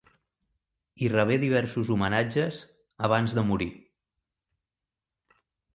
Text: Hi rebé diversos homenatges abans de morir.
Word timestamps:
Hi 1.03 1.09
rebé 1.13 1.37
diversos 1.43 1.91
homenatges 1.97 2.59
abans 3.09 3.39
de 3.41 3.45
morir. 3.53 3.71